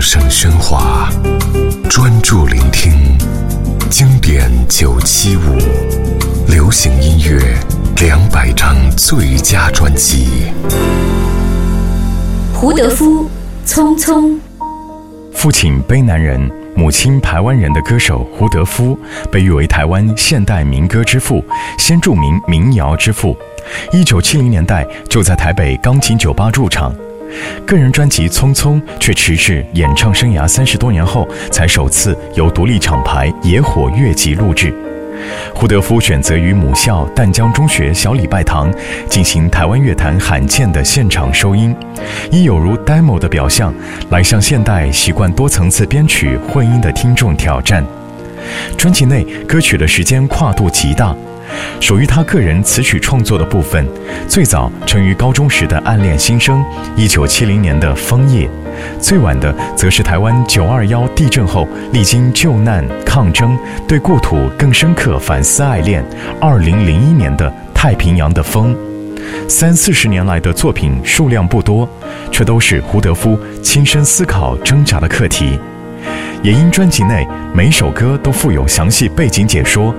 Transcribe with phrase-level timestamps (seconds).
[0.00, 1.10] 声喧哗，
[1.90, 2.90] 专注聆听
[3.90, 5.58] 经典九七五，
[6.48, 7.38] 流行音乐
[8.00, 10.50] 两百张最佳专辑。
[12.54, 13.28] 胡德夫，
[13.66, 14.38] 匆匆。
[15.34, 18.98] 父亲卑南人，母亲台湾人的歌手胡德夫，
[19.30, 21.44] 被誉为台湾现代民歌之父，
[21.78, 23.36] 先著名民谣之父。
[23.92, 26.94] 一九七零年代就在台北钢琴酒吧驻场。
[27.66, 34.74] 个人专辑《匆匆》却迟至演唱生涯三十多年后，才首次由独立厂牌野火乐集录制。
[35.54, 38.72] 胡德夫选择于母校淡江中学小礼拜堂
[39.06, 41.76] 进行台湾乐坛罕见的现场收音，
[42.30, 43.74] 以有如 demo 的表象
[44.08, 47.84] 来向现代习惯多层次编曲混音的听众挑战。
[48.78, 51.14] 专辑内歌曲的时间跨度极大。
[51.80, 53.86] 属于他个人词曲创作的部分，
[54.28, 56.60] 最早成于高中时的《暗恋新生》，
[56.96, 58.46] 一九七零年的《枫叶》，
[59.00, 66.04] 最晚的则是台湾九二幺地震后历经救难抗争，对故土更深刻反思爱恋，
[66.40, 68.74] 二零零一年的《太平洋的风》。
[69.48, 71.88] 三四十年来的作品数量不多，
[72.30, 75.58] 却都是胡德夫亲身思考挣扎的课题，
[76.42, 79.94] 也因专辑内每首歌都附有详细背景解说。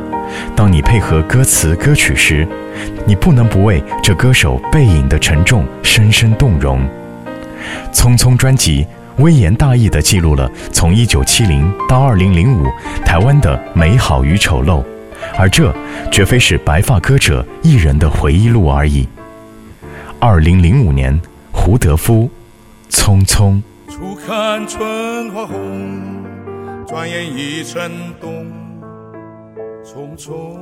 [0.56, 2.48] 当你配合歌词歌曲时，
[3.06, 6.82] 你不能不为这歌手背影的沉重深深动容。
[7.94, 8.86] 《匆匆》专辑
[9.18, 12.66] 微言大义地记录了从1970到2005
[13.06, 14.84] 台湾的美好与丑陋，
[15.38, 15.73] 而这
[16.12, 19.08] 绝非是白发歌者一人的回忆录而已。
[20.20, 21.20] 2005年，
[21.52, 22.30] 胡德夫，
[22.94, 23.54] 《匆匆》。
[23.90, 26.23] 初看春花红，
[26.88, 28.61] 转眼已成冬。
[29.94, 30.56] 匆匆，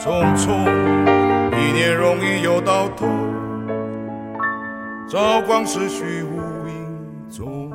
[0.00, 0.48] 匆匆，
[1.52, 3.06] 一年容易又到头，
[5.06, 7.70] 朝光逝去无影踪。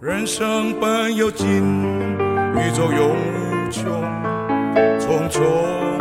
[0.00, 1.46] 人生本有尽，
[2.56, 3.84] 宇宙永无穷，
[4.98, 5.91] 匆匆，匆匆。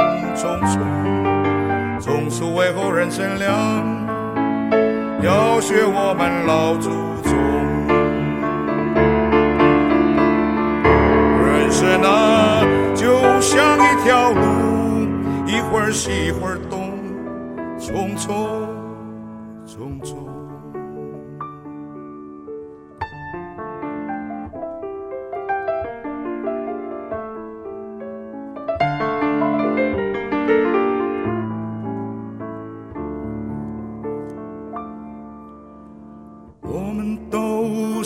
[2.55, 3.55] 为后人乘凉，
[5.21, 6.89] 要学我们老祖
[7.23, 7.31] 宗。
[11.45, 12.61] 人生啊，
[12.95, 14.41] 就像一条路，
[15.45, 16.91] 一会儿西一会儿东，
[17.79, 18.67] 匆匆，
[19.65, 20.40] 匆匆。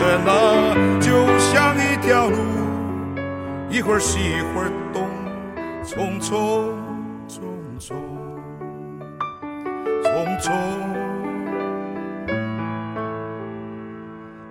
[0.00, 0.32] 人啊，
[0.98, 2.36] 就像一条路，
[3.68, 5.06] 一会儿西一会儿东，
[5.84, 6.72] 匆匆
[7.28, 7.42] 匆
[7.78, 7.92] 匆
[10.40, 10.48] 匆匆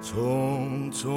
[0.04, 1.10] 匆匆。